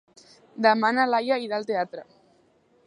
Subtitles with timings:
[0.65, 2.07] Demà na Laia irà al teatre.